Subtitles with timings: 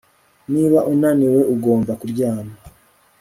[0.53, 2.53] Niba unaniwe ugomba kuryama